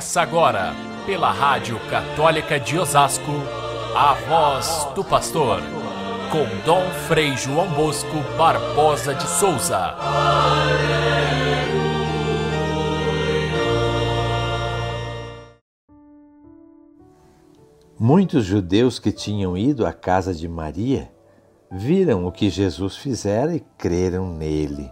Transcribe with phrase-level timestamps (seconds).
[0.00, 0.72] Começa agora,
[1.04, 3.32] pela Rádio Católica de Osasco,
[3.94, 5.60] a voz do pastor,
[6.32, 9.94] com Dom Frei João Bosco Barbosa de Souza.
[17.98, 21.12] Muitos judeus que tinham ido à casa de Maria
[21.70, 24.90] viram o que Jesus fizera e creram nele.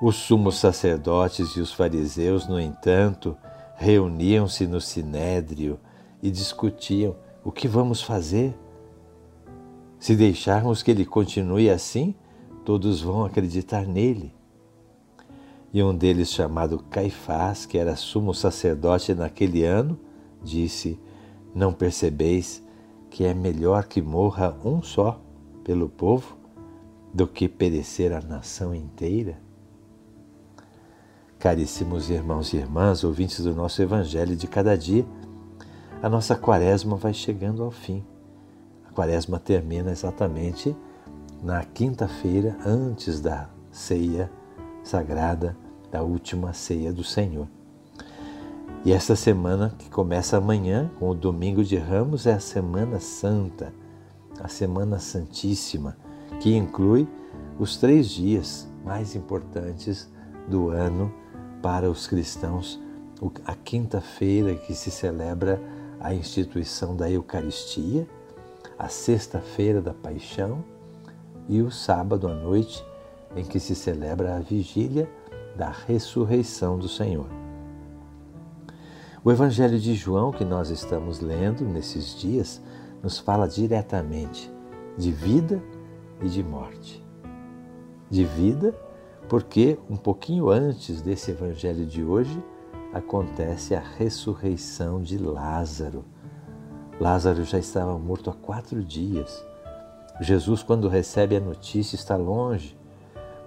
[0.00, 3.36] Os sumos sacerdotes e os fariseus, no entanto,
[3.78, 5.78] reuniam-se no sinédrio
[6.20, 7.14] e discutiam:
[7.44, 8.52] o que vamos fazer?
[10.00, 12.14] Se deixarmos que ele continue assim,
[12.64, 14.34] todos vão acreditar nele.
[15.72, 19.98] E um deles, chamado Caifás, que era sumo sacerdote naquele ano,
[20.42, 20.98] disse:
[21.54, 22.62] Não percebeis
[23.08, 25.20] que é melhor que morra um só
[25.62, 26.36] pelo povo
[27.14, 29.47] do que perecer a nação inteira?
[31.38, 35.06] Caríssimos irmãos e irmãs, ouvintes do nosso Evangelho de cada dia,
[36.02, 38.04] a nossa quaresma vai chegando ao fim.
[38.88, 40.74] A quaresma termina exatamente
[41.40, 44.28] na quinta-feira antes da ceia
[44.82, 45.56] sagrada,
[45.92, 47.46] da última ceia do Senhor.
[48.84, 53.72] E essa semana que começa amanhã, com o domingo de Ramos, é a Semana Santa,
[54.40, 55.96] a Semana Santíssima,
[56.40, 57.06] que inclui
[57.60, 60.10] os três dias mais importantes
[60.48, 61.12] do ano
[61.62, 62.80] para os cristãos
[63.44, 65.60] a quinta-feira que se celebra
[66.00, 68.06] a instituição da Eucaristia,
[68.78, 70.64] a sexta-feira da Paixão
[71.48, 72.84] e o sábado à noite
[73.34, 75.10] em que se celebra a vigília
[75.56, 77.26] da ressurreição do Senhor.
[79.24, 82.62] O Evangelho de João que nós estamos lendo nesses dias
[83.02, 84.50] nos fala diretamente
[84.96, 85.60] de vida
[86.22, 87.04] e de morte.
[88.08, 88.74] De vida
[89.28, 92.42] porque um pouquinho antes desse evangelho de hoje
[92.92, 96.04] acontece a ressurreição de Lázaro.
[96.98, 99.44] Lázaro já estava morto há quatro dias.
[100.20, 102.76] Jesus, quando recebe a notícia, está longe,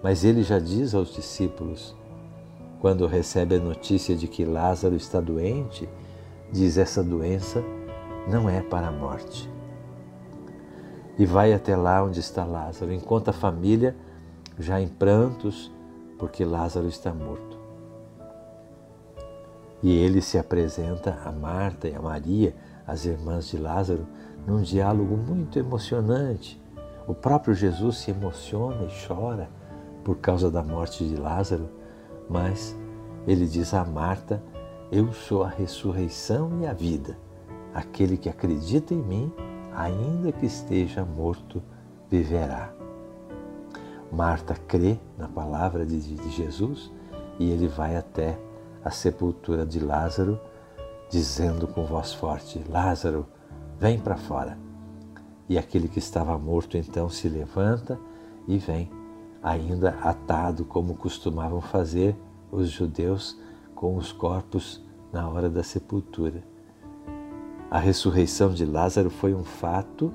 [0.03, 1.95] mas ele já diz aos discípulos,
[2.79, 5.89] quando recebe a notícia de que Lázaro está doente,
[6.51, 7.63] diz: essa doença
[8.27, 9.50] não é para a morte.
[11.17, 13.95] E vai até lá onde está Lázaro, enquanto a família
[14.61, 15.72] já em prantos,
[16.17, 17.59] porque Lázaro está morto.
[19.81, 22.55] E ele se apresenta a Marta e a Maria,
[22.85, 24.05] as irmãs de Lázaro,
[24.45, 26.61] num diálogo muito emocionante.
[27.07, 29.50] O próprio Jesus se emociona e chora
[30.03, 31.69] por causa da morte de Lázaro,
[32.29, 32.75] mas
[33.27, 34.41] ele diz a Marta:
[34.91, 37.17] Eu sou a ressurreição e a vida.
[37.73, 39.33] Aquele que acredita em mim,
[39.73, 41.61] ainda que esteja morto,
[42.09, 42.81] viverá.
[44.11, 46.91] Marta crê na palavra de, de Jesus
[47.39, 48.38] e ele vai até
[48.83, 50.39] a sepultura de Lázaro,
[51.09, 53.25] dizendo com voz forte: Lázaro,
[53.79, 54.57] vem para fora.
[55.47, 58.00] E aquele que estava morto então se levanta
[58.47, 58.91] e vem,
[59.41, 62.16] ainda atado como costumavam fazer
[62.51, 63.38] os judeus
[63.73, 66.44] com os corpos na hora da sepultura.
[67.69, 70.13] A ressurreição de Lázaro foi um fato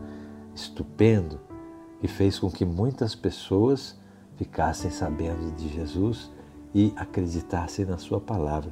[0.55, 1.41] estupendo,
[2.07, 3.99] e fez com que muitas pessoas
[4.37, 6.31] ficassem sabendo de Jesus
[6.73, 8.71] e acreditassem na sua palavra.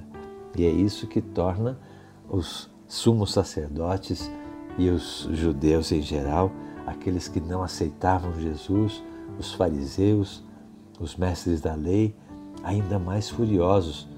[0.56, 1.76] E é isso que torna
[2.30, 4.30] os sumos sacerdotes
[4.78, 6.52] e os judeus em geral,
[6.86, 9.02] aqueles que não aceitavam Jesus,
[9.36, 10.44] os fariseus,
[11.00, 12.14] os mestres da lei,
[12.62, 14.08] ainda mais furiosos,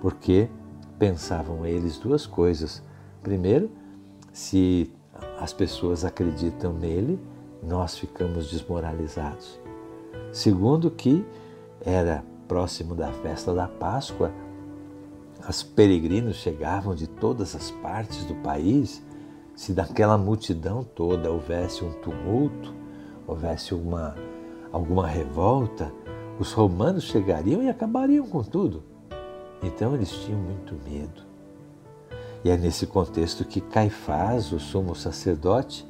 [0.00, 0.48] porque
[0.96, 2.84] pensavam eles duas coisas.
[3.20, 3.68] Primeiro,
[4.32, 4.92] se
[5.40, 7.18] as pessoas acreditam nele,
[7.62, 9.60] nós ficamos desmoralizados.
[10.32, 11.24] Segundo, que
[11.80, 14.32] era próximo da festa da Páscoa,
[15.48, 19.02] os peregrinos chegavam de todas as partes do país.
[19.54, 22.74] Se daquela multidão toda houvesse um tumulto,
[23.26, 24.14] houvesse uma,
[24.72, 25.92] alguma revolta,
[26.38, 28.82] os romanos chegariam e acabariam com tudo.
[29.62, 31.22] Então eles tinham muito medo.
[32.44, 35.86] E é nesse contexto que Caifás, o sumo sacerdote,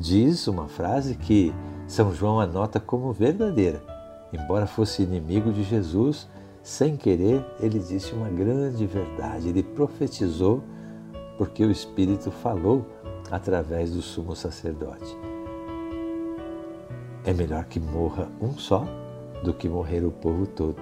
[0.00, 1.54] diz uma frase que
[1.86, 3.82] São João anota como verdadeira.
[4.32, 6.26] Embora fosse inimigo de Jesus,
[6.62, 9.50] sem querer, ele disse uma grande verdade.
[9.50, 10.62] Ele profetizou
[11.36, 12.86] porque o Espírito falou
[13.30, 15.16] através do sumo sacerdote.
[17.24, 18.86] É melhor que morra um só
[19.44, 20.80] do que morrer o povo todo.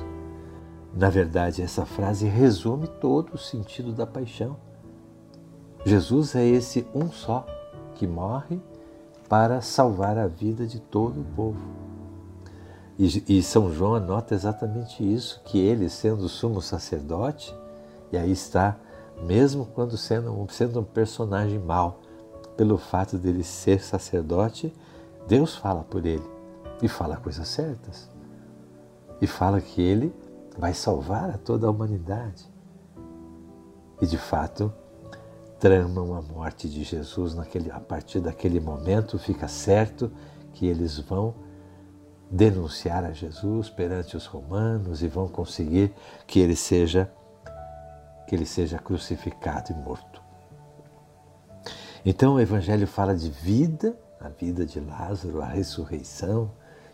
[0.95, 4.57] Na verdade, essa frase resume todo o sentido da paixão.
[5.85, 7.45] Jesus é esse um só
[7.95, 8.61] que morre
[9.29, 11.61] para salvar a vida de todo o povo.
[12.99, 17.55] E, e São João anota exatamente isso, que ele, sendo sumo sacerdote,
[18.11, 18.77] e aí está
[19.23, 22.01] mesmo quando sendo, sendo um personagem mau,
[22.57, 24.75] pelo fato dele ser sacerdote,
[25.27, 26.29] Deus fala por ele
[26.83, 28.11] e fala coisas certas.
[29.21, 30.15] E fala que ele
[30.57, 32.45] vai salvar a toda a humanidade.
[34.01, 34.73] E de fato,
[35.59, 40.11] tramam a morte de Jesus naquele, a partir daquele momento, fica certo
[40.53, 41.35] que eles vão
[42.31, 45.93] denunciar a Jesus perante os romanos e vão conseguir
[46.27, 47.11] que ele seja
[48.27, 50.23] que ele seja crucificado e morto.
[52.05, 56.51] Então o evangelho fala de vida, a vida de Lázaro, a ressurreição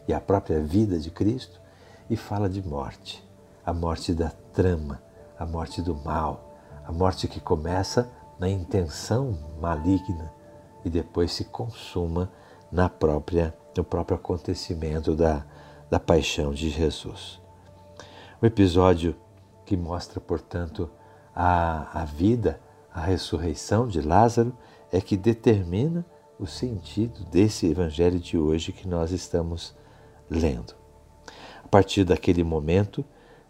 [0.07, 1.61] e a própria vida de Cristo
[2.09, 3.29] e fala de morte,
[3.67, 5.03] a morte da trama,
[5.37, 6.57] a morte do mal,
[6.87, 8.09] a morte que começa
[8.39, 10.33] na intenção maligna
[10.85, 12.31] e depois se consuma
[12.71, 15.45] na própria no próprio acontecimento da,
[15.91, 17.41] da paixão de Jesus.
[18.41, 19.17] O episódio
[19.65, 20.91] que mostra, portanto,
[21.35, 22.61] a, a vida,
[22.93, 24.57] a ressurreição de Lázaro,
[24.93, 26.05] é que determina
[26.39, 29.75] o sentido desse evangelho de hoje que nós estamos
[30.29, 30.75] lendo.
[31.65, 33.05] A partir daquele momento,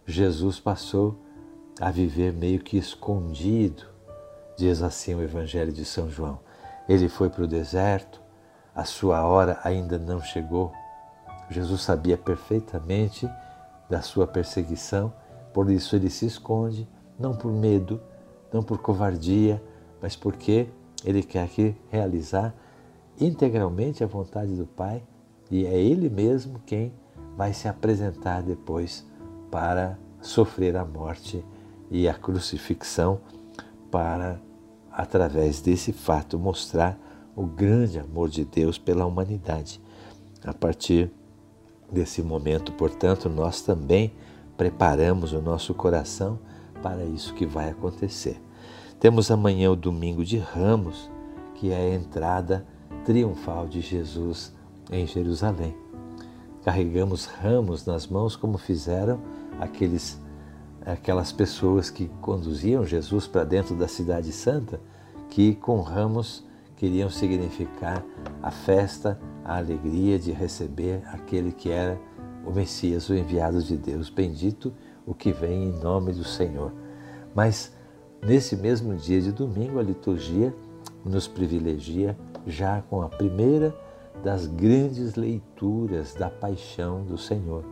[0.06, 1.16] Jesus passou
[1.80, 3.93] a viver meio que escondido,
[4.56, 6.38] diz assim o evangelho de São João.
[6.88, 8.20] Ele foi para o deserto,
[8.74, 10.72] a sua hora ainda não chegou.
[11.50, 13.28] Jesus sabia perfeitamente
[13.88, 15.12] da sua perseguição,
[15.52, 18.00] por isso ele se esconde, não por medo,
[18.52, 19.62] não por covardia,
[20.00, 20.68] mas porque
[21.04, 22.54] ele quer que realizar
[23.20, 25.02] integralmente a vontade do Pai
[25.50, 26.92] e é ele mesmo quem
[27.36, 29.06] vai se apresentar depois
[29.50, 31.44] para sofrer a morte
[31.90, 33.20] e a crucifixão
[33.90, 34.40] para
[34.96, 36.98] através desse fato mostrar
[37.34, 39.80] o grande amor de Deus pela humanidade.
[40.44, 41.10] A partir
[41.90, 44.12] desse momento, portanto, nós também
[44.56, 46.38] preparamos o nosso coração
[46.80, 48.40] para isso que vai acontecer.
[49.00, 51.10] Temos amanhã o domingo de Ramos,
[51.54, 52.64] que é a entrada
[53.04, 54.52] triunfal de Jesus
[54.90, 55.76] em Jerusalém.
[56.62, 59.20] Carregamos ramos nas mãos como fizeram
[59.60, 60.18] aqueles
[60.84, 64.80] aquelas pessoas que conduziam Jesus para dentro da cidade santa,
[65.30, 66.44] que com ramos
[66.76, 68.04] queriam significar
[68.42, 71.98] a festa, a alegria de receber aquele que era
[72.44, 74.10] o Messias, o enviado de Deus.
[74.10, 74.72] Bendito
[75.06, 76.72] o que vem em nome do Senhor.
[77.34, 77.72] Mas
[78.22, 80.54] nesse mesmo dia de domingo, a liturgia
[81.04, 82.16] nos privilegia
[82.46, 83.74] já com a primeira
[84.22, 87.64] das grandes leituras da paixão do Senhor.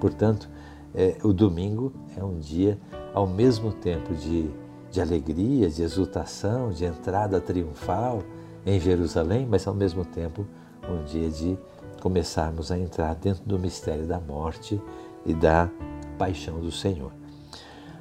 [0.00, 0.48] Portanto,
[0.94, 2.78] é, o domingo é um dia,
[3.14, 4.50] ao mesmo tempo de,
[4.90, 8.22] de alegria, de exultação, de entrada triunfal,
[8.66, 10.46] em Jerusalém, mas ao mesmo tempo
[10.88, 11.56] um dia de
[12.00, 14.80] começarmos a entrar dentro do mistério da morte
[15.24, 15.70] e da
[16.18, 17.12] paixão do Senhor.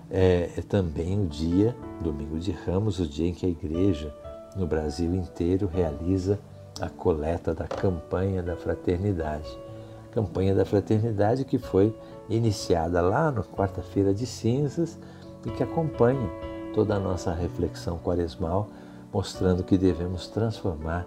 [0.09, 4.13] É, é, também o dia, domingo de Ramos, o dia em que a igreja
[4.55, 6.39] no Brasil inteiro realiza
[6.81, 9.47] a coleta da campanha da fraternidade.
[10.11, 11.95] Campanha da fraternidade que foi
[12.29, 14.97] iniciada lá na quarta-feira de cinzas
[15.45, 16.29] e que acompanha
[16.73, 18.67] toda a nossa reflexão quaresmal
[19.13, 21.05] mostrando que devemos transformar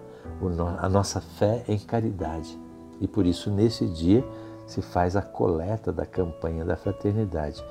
[0.78, 2.58] a nossa fé em caridade.
[3.00, 4.24] E por isso, nesse dia,
[4.66, 7.64] se faz a coleta da campanha da fraternidade.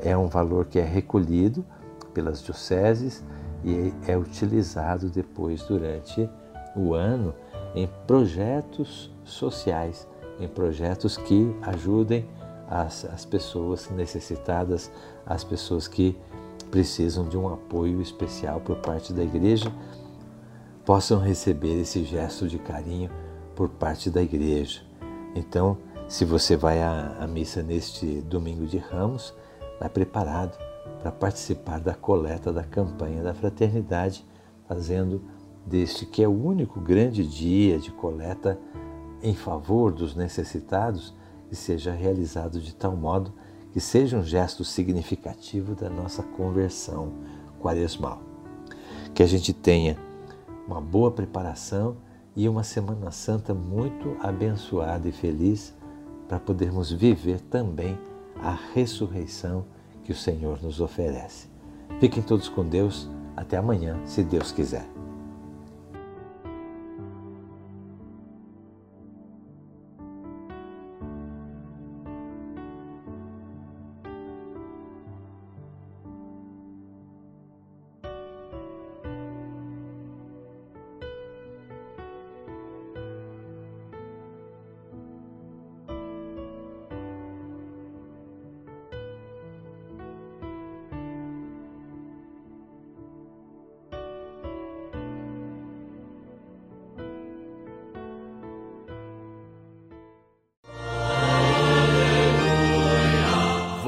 [0.00, 1.64] É um valor que é recolhido
[2.12, 3.24] pelas dioceses
[3.64, 6.28] e é utilizado depois durante
[6.74, 7.34] o ano
[7.74, 10.08] em projetos sociais,
[10.40, 12.28] em projetos que ajudem
[12.68, 14.90] as, as pessoas necessitadas,
[15.24, 16.16] as pessoas que
[16.70, 19.72] precisam de um apoio especial por parte da igreja,
[20.84, 23.10] possam receber esse gesto de carinho
[23.54, 24.82] por parte da igreja.
[25.34, 25.78] Então,
[26.08, 29.34] se você vai à, à missa neste domingo de Ramos,
[29.80, 30.56] vai preparado
[31.00, 34.24] para participar da coleta da campanha da fraternidade,
[34.68, 35.22] fazendo
[35.64, 38.58] deste que é o único grande dia de coleta
[39.22, 41.14] em favor dos necessitados,
[41.48, 43.32] que seja realizado de tal modo
[43.72, 47.12] que seja um gesto significativo da nossa conversão
[47.60, 48.22] quaresmal.
[49.14, 49.98] Que a gente tenha
[50.66, 51.98] uma boa preparação
[52.34, 55.74] e uma Semana Santa muito abençoada e feliz
[56.26, 57.98] para podermos viver também
[58.40, 59.64] a ressurreição
[60.04, 61.48] que o Senhor nos oferece.
[62.00, 63.10] Fiquem todos com Deus.
[63.36, 64.95] Até amanhã, se Deus quiser.